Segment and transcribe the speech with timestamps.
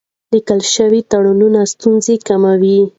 [0.33, 2.79] لیکل شوي تړونونه ستونزې کموي.